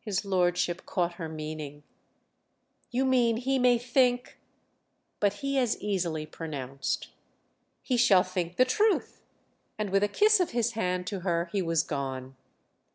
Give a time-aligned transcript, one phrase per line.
[0.00, 1.82] His lordship caught her meaning.
[2.90, 4.38] "You mean he may think—?"
[5.20, 7.08] But he as easily pronounced.
[7.82, 9.20] "He shall think the Truth!"
[9.76, 12.36] And with a kiss of his hand to her he was gone.